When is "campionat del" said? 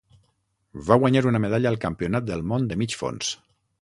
1.85-2.43